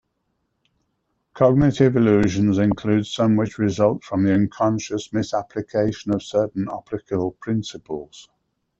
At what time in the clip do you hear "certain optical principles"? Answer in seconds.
6.23-8.27